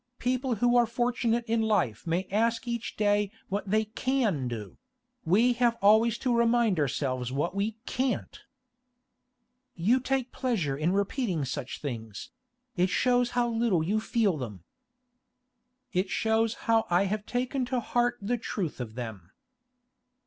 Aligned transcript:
People 0.17 0.55
who 0.55 0.75
are 0.75 0.87
fortunate 0.87 1.45
in 1.45 1.61
life 1.61 2.07
may 2.07 2.27
ask 2.31 2.67
each 2.67 2.95
day 2.97 3.29
what 3.49 3.69
they 3.69 3.85
can 3.85 4.47
do; 4.47 4.79
we 5.25 5.53
have 5.53 5.77
always 5.79 6.17
to 6.17 6.35
remind 6.35 6.79
ourselves 6.79 7.31
what 7.31 7.53
we 7.53 7.73
can't.' 7.85 8.41
'You 9.75 9.99
take 9.99 10.29
a 10.29 10.31
pleasure 10.31 10.75
in 10.75 10.91
repeating 10.91 11.45
such 11.45 11.79
things; 11.81 12.31
it 12.75 12.89
shows 12.89 13.29
how 13.37 13.47
little 13.47 13.83
you 13.83 13.99
feel 13.99 14.37
them.' 14.37 14.63
'It 15.93 16.09
shows 16.09 16.55
how 16.65 16.87
I 16.89 17.05
have 17.05 17.27
taken 17.27 17.63
to 17.65 17.79
heart 17.79 18.17
the 18.19 18.39
truth 18.39 18.79
of 18.79 18.95
them. 18.95 19.29